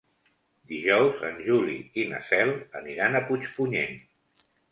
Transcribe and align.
Dijous 0.69 1.19
en 1.29 1.35
Juli 1.49 1.75
i 2.03 2.07
na 2.15 2.21
Cel 2.31 2.53
aniran 2.81 3.17
a 3.19 3.23
Puigpunyent. 3.31 3.97